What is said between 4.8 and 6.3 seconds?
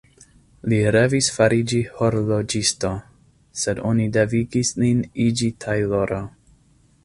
lin iĝi tajloro.